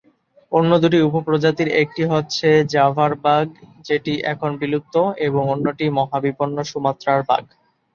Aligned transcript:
অন্য 0.51 0.71
দুটি 0.83 0.97
উপপ্রজাতির 1.09 1.69
একটি 1.81 2.03
হচ্ছে 2.05 2.47
জাভার 2.73 3.11
বাঘ, 3.23 3.47
যেটি 3.87 4.13
এখন 4.31 4.49
বিলুপ্ত 4.61 4.95
এবং 5.27 5.41
অন্যটি 5.53 5.85
মহাবিপন্ন 5.97 6.57
সুমাত্রার 6.71 7.19
বাঘ। 7.29 7.43